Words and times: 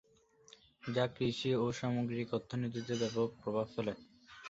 যা 0.87 1.05
কৃষি 1.15 1.51
ও 1.55 1.75
সামগ্রিক 1.79 2.27
অর্থনীতিতে 2.37 2.93
ব্যাপক 3.01 3.29
প্রভাব 3.41 3.67
ফেলে। 3.73 3.93